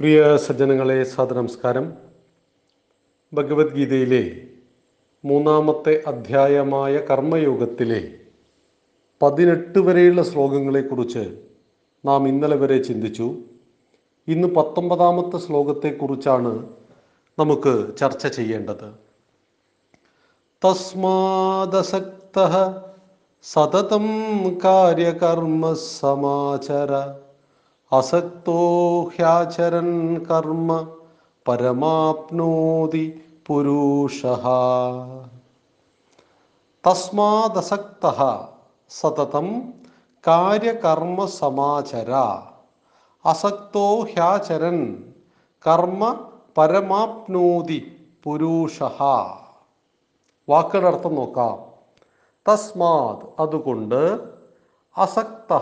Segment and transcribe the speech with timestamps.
[0.00, 1.94] പ്രിയ സജ്ജനങ്ങളെ സദനമസ്കാരം
[3.32, 4.48] ഭഗവത്ഗീതയിലെ
[5.24, 8.18] മൂന്നാമത്തെ അധ്യായമായ കർമ്മയോഗത്തിലെ
[9.22, 11.40] പതിനെട്ട് വരെയുള്ള ശ്ലോകങ്ങളെക്കുറിച്ച്
[12.04, 13.38] നാം ഇന്നലെ വരെ ചിന്തിച്ചു.
[14.28, 16.68] ഇന്ന് പത്തൊമ്പതാമത്തെ ശ്ലോകത്തെക്കുറിച്ചാണ്
[17.38, 18.88] നമുക്ക് ചർച്ച ചെയ്യേണ്ടത്.
[20.64, 22.38] തസ്മാദസക്ത
[23.42, 24.06] സതതം
[24.64, 26.92] കാര്യകർമ്മ സമാചര
[27.92, 28.60] അസക്തോ
[29.04, 29.90] ഹ്യാചരൻ
[30.30, 30.70] കർമ്മ
[31.48, 34.22] പരമാപ്നോതി പുരുഷ
[36.88, 38.04] തസ്മാദസക്ത
[38.90, 39.74] സതതം
[40.26, 42.12] കാര്യകർമ്മ സമാചര
[43.24, 44.78] അസക്തോ ഹ്യാചരൻ
[45.66, 46.02] കർമ്മ
[46.58, 47.78] പരമാപ്നോതി
[48.24, 48.82] പുരുഷ
[50.48, 51.56] വാക്കുകളുടെ അർത്ഥം നോക്കാം.
[52.48, 54.02] തസ്മാത് അതുകൊണ്ട്
[54.96, 55.52] അസക്ത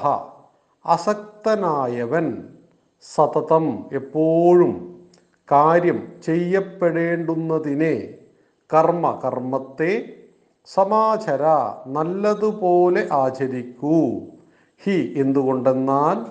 [0.86, 2.48] അസക്തനായവൻ
[3.02, 5.04] സതതം എപ്പോഴും
[5.52, 8.14] കാര്യം ചെയ്യപ്പെടേണ്ടുന്നതിനെ
[8.74, 10.20] കർമ്മ കർമ്മത്തെ
[10.64, 11.42] സമാചര
[11.86, 14.20] നല്ലതുപോലെ ആചരിക്കൂ.
[14.78, 16.26] ഹി എന്തുകൊണ്ടെന്നാൽ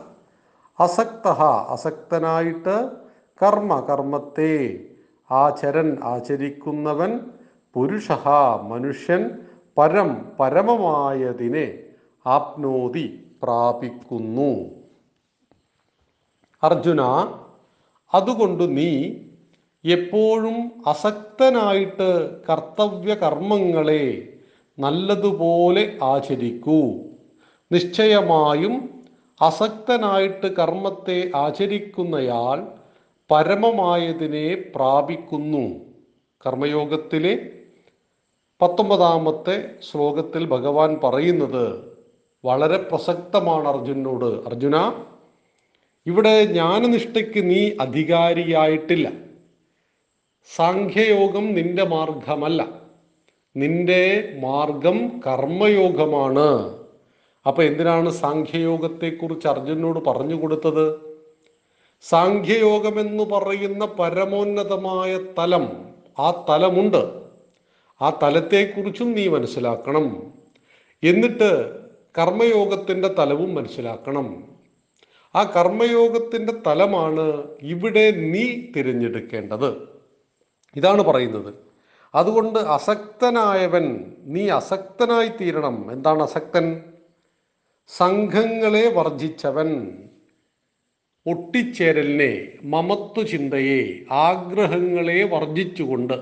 [0.80, 1.28] അസക്ത
[1.70, 2.92] അസക്തനായിട്ട്
[3.44, 4.80] കർമ്മ കർമ്മത്തെ
[5.32, 7.20] ആചരൻ ആചരിക്കുന്നവൻ
[7.74, 8.12] പുരുഷ
[8.64, 9.30] മനുഷ്യൻ
[9.78, 11.84] പരം പരമമായതിനെ
[12.26, 14.52] ആപ്നോതി പ്രാപിക്കുന്നു.
[16.64, 17.02] അർജുന
[18.14, 18.92] അതുകൊണ്ട് നീ
[19.86, 22.10] എപ്പോഴും അസക്തനായിട്ട്
[22.50, 24.06] കർത്തവ്യ കർമ്മങ്ങളെ
[24.80, 26.82] നല്ലതുപോലെ ആചരിക്കൂ.
[27.72, 28.76] നിശ്ചയമായും
[29.42, 32.60] അസക്തനായിട്ട് കർമ്മത്തെ ആചരിക്കുന്നയാൾ
[33.30, 35.66] പരമമായതിനെ പ്രാപിക്കുന്നു.
[36.46, 37.34] കർമ്മയോഗത്തിലെ
[38.62, 39.56] പത്തൊമ്പതാമത്തെ
[39.92, 41.93] ശ്ലോകത്തിൽ ഭഗവാൻ പറയുന്നത്
[42.46, 45.06] വളരെ പ്രസക്തമാണ് അർജുനോട് അർജുന
[46.06, 49.12] ഇവിടെ ജ്ഞാനനിഷ്ഠയ്ക്ക് നീ അധികാരിയായിട്ടില്ല.
[50.56, 52.68] സാഖ്യയോഗം നിന്റെ മാർഗമല്ല.
[53.58, 56.78] നിന്റെ മാർഗം കർമ്മയോഗമാണ്.
[57.48, 61.00] അപ്പൊ എന്തിനാണ് സാഖ്യയോഗത്തെക്കുറിച്ച് അർജുനോട് പറഞ്ഞു കൊടുത്തത്?
[62.02, 65.90] സാഖ്യയോഗം എന്ന് പറയുന്ന പരമോന്നതമായ തലം
[66.20, 67.22] ആ തലമുണ്ട്.
[68.02, 70.34] ആ തലത്തെക്കുറിച്ചും നീ മനസ്സിലാക്കണം.
[71.04, 71.83] എന്നിട്ട്
[72.18, 74.44] കർമ്മയോഗത്തിന്റെ തലവും മനസ്സിലാക്കണം.
[75.36, 79.88] ആ കർമ്മയോഗത്തിന്റെ തലമാണ് ഇവിടെ നീ തിരഞ്ഞെടുക്കേണ്ടത്.
[80.76, 81.54] ഇതാണ് പറയുന്നത്.
[82.16, 85.92] അതുകൊണ്ട് അസക്തനായവൻ നീ അസക്തനായി തീരണം.
[85.92, 86.82] എന്താണ് അസക്തൻ?
[87.88, 89.98] സംഘങ്ങളെ വർജിച്ചവൻ
[91.26, 96.14] ഒട്ടിച്ചേരലിനെ മമത്വ ചിന്തയെ ആഗ്രഹങ്ങളെ വർജിച്ചുകൊണ്ട്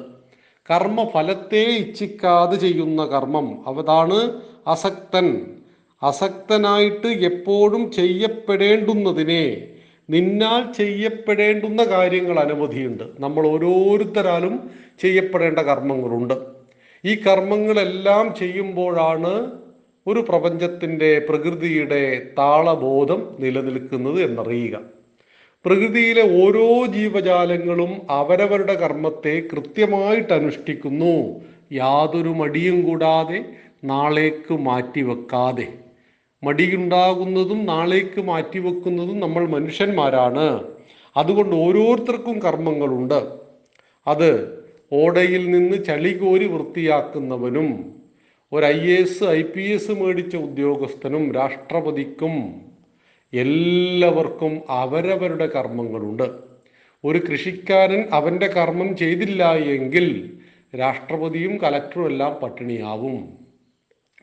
[0.72, 3.68] കർമ്മഫലത്തെ ഇച്ഛിക്കാതെ ചെയ്യുന്ന കർമ്മം.
[3.68, 5.58] അവതാണ് അസക്തൻ.
[6.04, 9.68] അസക്തനായിട്ട് എപ്പോഴും ചെയ്യപ്പെടേണ്ടുന്നതിനെ
[10.10, 13.04] നിന്നാൽ ചെയ്യപ്പെടേണ്ടുന്ന കാര്യങ്ങൾ അനവധിയുണ്ട്.
[13.20, 14.70] നമ്മൾ ഓരോരുത്തരാലും
[15.02, 16.34] ചെയ്യപ്പെടേണ്ട കർമ്മങ്ങളുണ്ട്.
[17.06, 19.52] ഈ കർമ്മങ്ങളെല്ലാം ചെയ്യുമ്പോഴാണ്
[20.08, 24.80] ഒരു പ്രപഞ്ചത്തിന്റെ പ്രകൃതിയുടെ താളബോധം നിലനിൽക്കുന്നത് എന്നറിയുക.
[25.66, 31.42] പ്രകൃതിയിലെ ഓരോ ജീവജാലങ്ങളും അവരവരുടെ കർമ്മത്തെ കൃത്യമായിട്ട് അനുഷ്ഠിക്കുന്നു.
[31.74, 33.46] യാതൊരു മടിയും കൂടാതെ
[33.84, 35.68] നാളേക്ക് മാറ്റിവെക്കാതെ.
[36.44, 40.64] മടിയുണ്ടാകുന്നതും നാളേക്ക് മാറ്റിവെക്കുന്നതും നമ്മൾ മനുഷ്യന്മാരാണ്.
[41.18, 43.38] അതുകൊണ്ട് ഓരോരുത്തർക്കും കർമ്മങ്ങളുണ്ട്.
[44.08, 44.64] അത്
[44.94, 47.96] ഓടയിൽ നിന്ന് ചളി കോരി വൃത്തിയാക്കുന്നവനും
[48.54, 52.62] ഒരു I S I P S മേടിച്ച ഉദ്യോഗസ്ഥനും രാഷ്ട്രപതിക്കും
[53.34, 56.28] എല്ലാവർക്കും അവരവരുടെ കർമ്മങ്ങളുണ്ട്.
[57.04, 60.38] ഒരു കൃഷിക്കാരൻ അവന്റെ കർമ്മം ചെയ്തില്ല എങ്കിൽ
[60.80, 63.41] രാഷ്ട്രപതിയും കലക്ടറും എല്ലാം പട്ടിണിയാവും.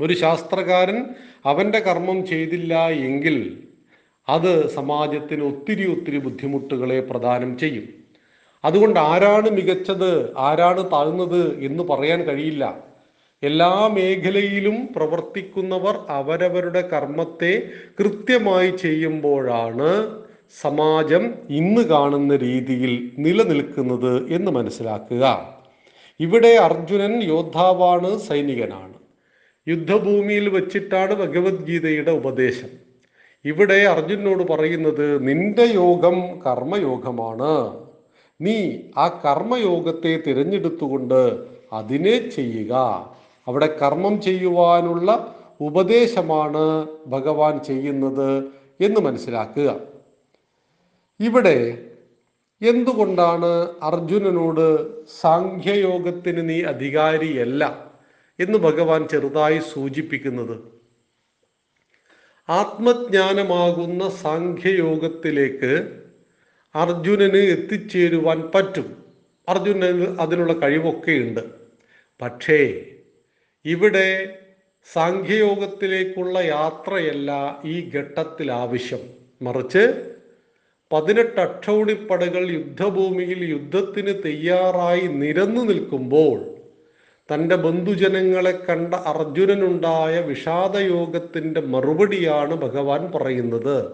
[0.00, 1.04] ഒരു ശാസ്ത്രകാരൻ
[1.44, 3.62] അവന്റെ കർമ്മം ചെയ്തില്ല എങ്കിൽ
[4.28, 7.88] അത് സമാജത്തിന് ഒത്തിരി ഒത്തിരി ബുദ്ധിമുട്ടുകളെ പ്രദാനം ചെയ്യും.
[8.64, 12.88] അതുകൊണ്ട് ആരാണ് മികച്ചത് ആരാണ് താഴ്ന്നത് എന്ന് പറയാൻ കഴിയില്ല.
[13.42, 17.62] എല്ലാ മേഖലയിലും പ്രവർത്തിക്കുന്നവർ അവരവരുടെ കർമ്മത്തെ
[18.00, 20.20] കൃത്യമായി ചെയ്യുമ്പോഴാണ്
[20.60, 25.54] സമാജം ഇന്ന് കാണുന്ന രീതിയിൽ നിലനിൽക്കുന്നത് എന്ന് മനസ്സിലാക്കുക.
[26.21, 28.97] ഇവിടെ അർജുനൻ യോദ്ധാവാണ് സൈനികനാണ്.
[29.68, 32.68] യുദ്ധഭൂമിയിൽ വെച്ചിട്ടാണ് ഭഗവത്ഗീതയുടെ ഉപദേശം.
[33.44, 37.80] ഇവിടെ അർജുനോട് പറയുന്നത് നിന്റെ യോഗം കർമ്മയോഗമാണ്.
[38.41, 42.74] നീ ആ കർമ്മയോഗത്തെ തിരഞ്ഞെടുത്തുകൊണ്ട് അതിനെ ചെയ്യുക.
[43.47, 48.44] അവിടെ കർമ്മം ചെയ്യുവാനുള്ള ഉപദേശമാണ് ഭഗവാൻ ചെയ്യുന്നത്
[48.80, 49.80] എന്ന് മനസ്സിലാക്കുക.
[51.21, 51.78] ഇവിടെ
[52.62, 54.86] എന്തുകൊണ്ടാണ് അർജുനനോട്
[55.21, 57.87] സാഖ്യയോഗത്തിന് നീ അധികാരിയല്ല?
[58.38, 60.56] എന്ന് ഭഗവാൻ ചെറുതായി സൂചിപ്പിക്കുന്നത്.
[62.48, 65.72] ആത്മജ്ഞാനമാകുന്ന സാഖ്യയോഗത്തിലേക്ക്
[66.74, 68.88] അർജുനന് എത്തിച്ചേരുവാൻ പറ്റും.
[69.48, 71.40] അർജുനന് അതിനുള്ള കഴിവൊക്കെ ഉണ്ട്
[72.20, 72.60] പക്ഷേ
[73.64, 74.08] ഇവിടെ
[74.92, 79.00] സാഖ്യയോഗത്തിലേക്കുള്ള യാത്രയല്ല ഈ ഘട്ടത്തിൽ ആവശ്യം
[79.42, 80.14] മറിച്ച്
[80.92, 86.58] പതിനെട്ട് അക്ഷൗണിപ്പടകൾ യുദ്ധഭൂമിയിൽ യുദ്ധത്തിന് തയ്യാറായി നിരന്നു നിൽക്കുമ്പോൾ
[87.34, 93.92] തന്റെ ബന്ധുജനങ്ങളെ കണ്ട അർജുനനുണ്ടായ വിഷാദയോഗത്തിന്റെ മറുപടിയാണ് ഭഗവാൻ പറയുന്നത്.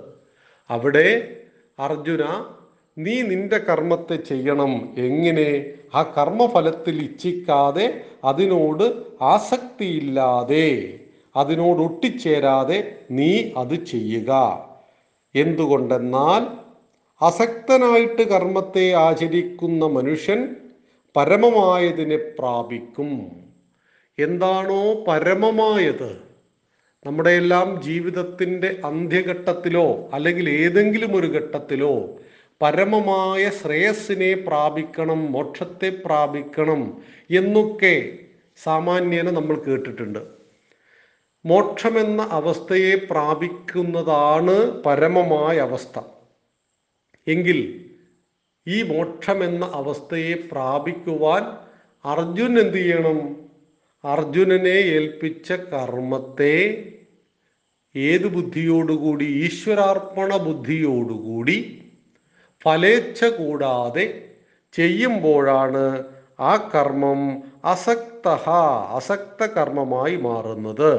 [0.71, 1.37] അവിടെ
[1.79, 2.45] അർജുന
[2.99, 4.95] നീ നിന്റെ കർമ്മത്തെ ചെയ്യണം.
[4.99, 5.65] എങ്ങനെ?
[5.95, 10.99] ആ കർമ്മഫലത്തിൽ ഇച്ഛിക്കാതെ അതിനോട് ആസക്തിയില്ലാതെ
[11.37, 14.31] അതിനോട് ഒട്ടിച്ചേരാതെ നീ അത് ചെയ്യുക.
[15.35, 16.65] എന്തുകൊണ്ടെന്നാൽ
[17.25, 20.57] അസക്തനായിട്ട് കർമ്മത്തെ ആചരിക്കുന്ന മനുഷ്യൻ
[21.17, 23.31] പരമമായതിനെ പ്രാപിക്കും.
[24.19, 26.23] എന്താണോ പരമമായത്?
[27.07, 32.19] നമ്മുടെ എല്ലാം ജീവിതത്തിന്റെ അന്ത്യഘട്ടത്തിലോ അല്ലെങ്കിൽ ഏതെങ്കിലും ഒരു ഘട്ടത്തിലോ
[32.63, 38.19] പരമമായ ശ്രേയസ്സിനെ പ്രാപിക്കണം മോക്ഷത്തെ പ്രാപിക്കണം എന്നൊക്കെ
[38.65, 40.23] സാമാന്യേന നമ്മൾ കേട്ടിട്ടുണ്ട്.
[41.47, 45.99] മോക്ഷമെന്ന അവസ്ഥയെ പ്രാപിക്കുന്നതാണ് പരമമായ അവസ്ഥ.
[47.29, 47.84] എങ്കിൽ
[48.67, 51.43] ഈ മോക്ഷമെന്ന അവസ്ഥയെ പ്രാപിക്കുവാൻ
[52.05, 53.19] അർജുൻ എന്ത് ചെയ്യണം?
[54.05, 56.57] അർജുനനെ ഏൽപ്പിച്ച കർമ്മത്തെ
[57.97, 59.25] ഏത് ബുദ്ധിയോടുകൂടി?
[59.25, 61.57] ഈശ്വരാർപ്പണ ബുദ്ധിയോടുകൂടി
[62.63, 64.33] ഫലേച്ഛ കൂടാതെ
[64.73, 66.05] ചെയ്യുമ്പോഴാണ്
[66.41, 68.29] ആ കർമ്മം അസക്ത
[68.99, 70.93] അസക്ത കർമ്മമായി മാറുന്നത്.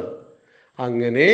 [0.80, 1.30] അങ്ങനെ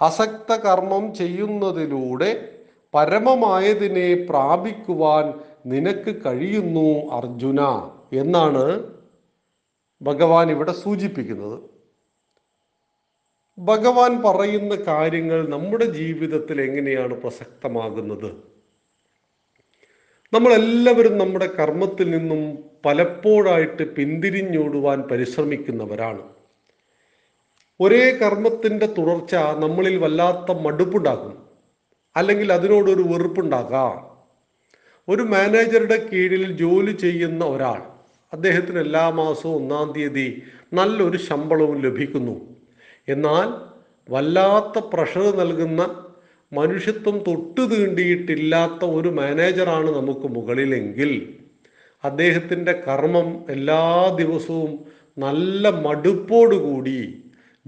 [0.00, 2.59] അസക്ത കർമ്മം ചെയ്യുന്നതിലൂടെ
[2.94, 5.34] പരമമായതിനെ പ്രാപിക്കുവാൻ
[5.66, 7.60] നിനക്ക് കഴിയുന്നു അർജുന
[8.12, 8.94] എന്നാണ്
[10.02, 11.60] ഭഗവാൻ ഇവിടെ സൂചിപ്പിക്കുന്നത്.
[13.58, 18.50] ഭഗവാൻ പറയുന്ന കാര്യങ്ങൾ നമ്മുടെ ജീവിതത്തിൽ എങ്ങനെയാണ് പ്രസക്തമാകുന്നത്?
[20.32, 26.22] നമ്മളെല്ലാവരും നമ്മുടെ കർമ്മത്തിൽ നിന്നും പലപ്പോഴായിട്ട് പിന്തിരിഞ്ഞോടുവാൻ പരിശ്രമിക്കുന്നവരാണ്.
[27.80, 31.39] ഒരേ കർമ്മത്തിന്റെ തുടർച്ച നമ്മളിൽ വല്ലാത്ത മടുപ്പുണ്ടാക്കും.
[32.16, 33.94] അല്ലെങ്കിൽ അതിനോടൊരു വെറുപ്പുണ്ടാകാം.
[35.08, 37.80] ഒരു മാനേജറുടെ കീഴിൽ ജോലി ചെയ്യുന്ന ഒരാൾ
[38.32, 40.42] അദ്ദേഹത്തിന് എല്ലാ മാസവും ഒന്നാം തീയതി
[40.72, 42.36] നല്ലൊരു ശമ്പളവും ലഭിക്കുന്നു.
[43.08, 43.48] എന്നാൽ
[44.08, 45.80] വല്ലാത്ത പ്രഷർ നൽകുന്ന
[46.52, 51.10] മനുഷ്യത്വം തൊട്ടു തീണ്ടിയിട്ടില്ലാത്ത ഒരു മാനേജറാണ് നമുക്ക് മുകളിലെങ്കിൽ
[52.04, 53.82] അദ്ദേഹത്തിന്റെ കർമ്മം എല്ലാ
[54.16, 54.72] ദിവസവും
[55.18, 57.00] നല്ല മടുപ്പോടുകൂടി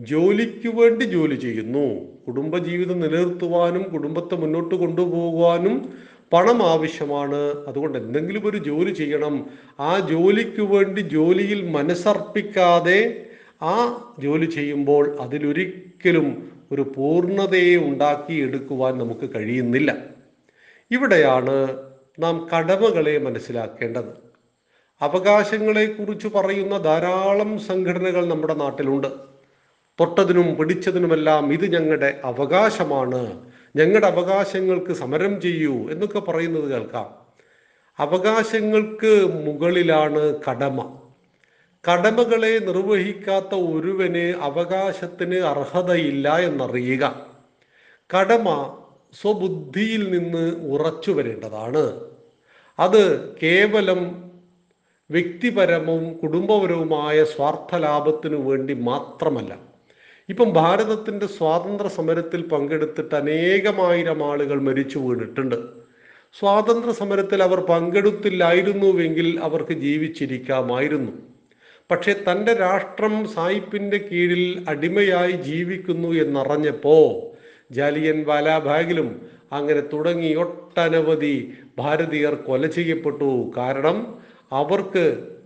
[0.02, 2.04] ജോലിക്ക് വേണ്ടി ജോലി ചെയ്യുന്നു.
[2.26, 5.92] കുടുംബജീവിതം നിലനിർത്തുവാനും കുടുംബത്തെ മുന്നോട്ട് കൊണ്ടുപോകുവാനും
[6.32, 7.66] പണം ആവശ്യമാണ്.
[7.68, 9.50] അതുകൊണ്ട് എന്തെങ്കിലും ഒരു ജോലി ചെയ്യണം.
[9.80, 13.26] ആ ജോലിക്ക് വേണ്ടി ജോലിയിൽ മനസ്സർപ്പിക്കാതെ
[13.62, 13.74] ആ
[14.18, 19.96] ജോലി ചെയ്യുമ്പോൾ അതിലൊരിക്കലും ഒരു പൂർണതയെ ഉണ്ടാക്കിയെടുക്കുവാൻ നമുക്ക് കഴിയുന്നില്ല.
[20.90, 21.82] ഇവിടെയാണ്
[22.18, 24.32] നാം കടമകളെ മനസ്സിലാക്കേണ്ടത്.
[25.00, 29.31] അവകാശങ്ങളെക്കുറിച്ച് പറയുന്ന ധാരാളം സംഘടനകൾ നമ്മുടെ നാട്ടിലുണ്ട്.
[30.00, 33.50] തൊട്ടതിനും പിടിച്ചതിനുമെല്ലാം ഇത് ഞങ്ങളുടെ അവകാശമാണ്.
[33.76, 37.14] ഞങ്ങളുടെ അവകാശങ്ങൾക്ക് സമരം ചെയ്യൂ എന്നൊക്കെ പറയുന്നത് കേൾക്കാം.
[37.98, 40.98] അവകാശങ്ങൾക്ക് മുകളിലാണ് കടമ.
[41.92, 47.26] കടമകളെ നിർവഹിക്കാത്ത ഒരുവന് അവകാശത്തിന് അർഹതയില്ല എന്നറിയുക.
[48.18, 48.78] കടമ
[49.20, 52.00] സ്വബുദ്ധിയിൽ നിന്ന് ഉറച്ചു വരേണ്ടതാണ്.
[52.78, 54.30] അത് കേവലം
[55.10, 59.71] വ്യക്തിപരവും കുടുംബപരവുമായ സ്വാർത്ഥ ലാഭത്തിനു വേണ്ടി മാത്രമല്ല.
[60.28, 65.56] ഇപ്പം ഭാരതത്തിന്റെ സ്വാതന്ത്ര്യ സമരത്തിൽ പങ്കെടുത്തിട്ട് അനേകമായിരം ആളുകൾ മരിച്ചു വീണിട്ടുണ്ട്.
[66.38, 71.12] സ്വാതന്ത്ര്യ സമരത്തിൽ അവർ പങ്കെടുത്തില്ലായിരുന്നുവെങ്കിൽ അവർക്ക് ജീവിച്ചിരിക്കാമായിരുന്നു.
[71.90, 77.32] പക്ഷേ തന്റെ രാഷ്ട്രം സായിപ്പിന്റെ കീഴിൽ അടിമയായി ജീവിക്കുന്നു എന്നറിഞ്ഞപ്പോൾ
[77.74, 79.20] ജാലിയൻ വാലാബാഗിലും
[79.52, 83.52] അങ്ങനെ തുടങ്ങി ഒട്ടനവധി ഭാരതീയർ കൊല ചെയ്യപ്പെട്ടു.
[83.56, 84.18] കാരണം
[84.52, 85.04] അവർക്ക്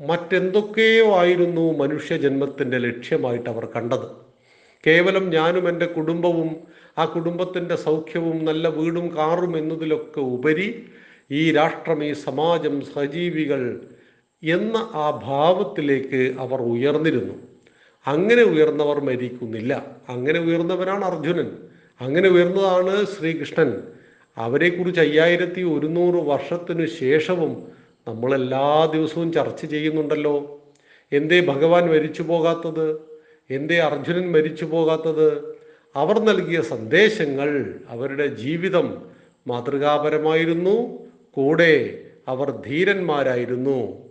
[0.08, 4.25] മറ്റെന്തൊക്കെയോ ആയിരുന്നു മനുഷ്യജന്മത്തിന്റെ ലക്ഷ്യമായിട്ട് അവർ കണ്ടത്.
[4.86, 6.56] കേവലം ഞാനും എന്റെ കുടുംബവും
[6.98, 10.86] ആ കുടുംബത്തിന്റെ സൗഖ്യവും നല്ല വീടും കാറും എന്നതിലൊക്കെ ഉപരി
[11.30, 13.80] ഈ രാഷ്ട്രം ഈ സമാജം സജീവികൾ
[14.42, 17.34] എന്ന ആ ഭാവത്തിലേക്ക് അവർ ഉയർന്നിരുന്നു.
[18.06, 19.96] അങ്ങനെ ഉയർന്നവർ മരിക്കുന്നില്ല.
[20.08, 21.50] അങ്ങനെ ഉയർന്നവനാണ് അർജുനൻ.
[22.00, 23.82] അങ്ങനെ ഉയർന്നതാണ് ശ്രീകൃഷ്ണൻ.
[24.36, 27.52] അവരെക്കുറിച്ച് അയ്യായിരത്തി ഒരുന്നൂറ് വർഷത്തിനു ശേഷവും
[28.08, 30.62] നമ്മൾ എല്ലാ ദിവസവും ചർച്ച ചെയ്യുന്നുണ്ടല്ലോ.
[31.12, 33.15] എന്തേ ഭഗവാൻ മരിച്ചു പോകാത്തത്?
[33.50, 35.56] എന്തേ അർജുനൻ മരിച്ചു പോകാത്തത്?
[35.96, 39.02] അവർ നൽകിയ സന്ദേശങ്ങൾ അവരുടെ ജീവിതം
[39.46, 41.98] മാതൃകാപരമായിരുന്നു കൂടെ
[42.28, 44.06] അവർ ധീരന്മാരായിരുന്നു.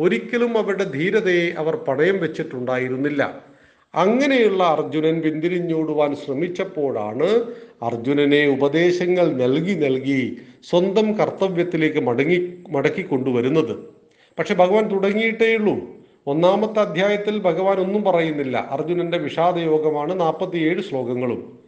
[0.00, 3.48] ഒരിക്കലും അവരുടെ ധീരതയെ അവർ പണയം വെച്ചിട്ടുണ്ടായിരുന്നില്ല.
[3.94, 7.44] അങ്ങനെയുള്ള അർജുനൻ പിന്തിരിഞ്ഞോടുവാൻ ശ്രമിച്ചപ്പോഴാണ്
[7.82, 10.36] അർജുനനെ ഉപദേശങ്ങൾ നൽകി നൽകി
[10.70, 13.76] സ്വന്തം കർത്തവ്യത്തിലേക്ക് മടങ്ങി മടക്കി കൊണ്ടുവരുന്നത്.
[14.38, 15.56] പക്ഷെ ഭഗവാൻ തുടങ്ങിയിട്ടേ
[16.28, 18.66] ഒന്നാമത്തെ അധ്യായത്തിൽ ഭഗവാൻ ഒന്നും പറയുന്നില്ല.
[18.70, 21.58] അർജുനന്റെ വിഷാദയോഗമാണ് നാൽപ്പത്തിയേഴ് ശ്ലോകങ്ങളും.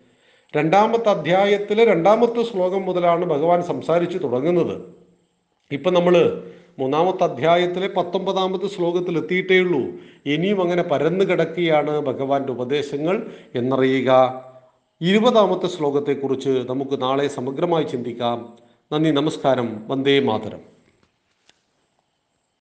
[0.57, 4.83] രണ്ടാമത്തെ അധ്യായത്തിലെ രണ്ടാമത്തെ ശ്ലോകം മുതലാണ് ഭഗവാൻ സംസാരിച്ചു തുടങ്ങുന്നത്.
[5.73, 6.45] ഇപ്പം നമ്മൾ
[6.79, 9.83] മൂന്നാമത്തെ അധ്യായത്തിലെ പത്തൊമ്പതാമത്തെ ശ്ലോകത്തിൽ എത്തിയിട്ടേ ഉള്ളൂ.
[10.26, 14.43] ഇനിയും അങ്ങനെ പരന്നു കിടക്കുകയാണ് ഭഗവാന്റെ ഉപദേശങ്ങൾ എന്നറിയുക.
[15.00, 18.59] ഇരുപതാമത്തെ ശ്ലോകത്തെക്കുറിച്ച് നമുക്ക് നാളെ സമഗ്രമായി ചിന്തിക്കാം.
[18.93, 19.85] നന്ദി നമസ്കാരം.
[19.88, 20.79] വന്ദേ മാതരം.